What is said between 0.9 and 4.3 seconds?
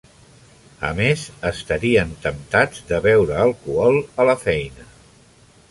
més, estarien temptats de beure alcohol a